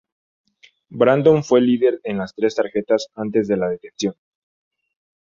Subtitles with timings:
[0.89, 4.15] Brandon fue líder en las tres tarjetas antes de la detención.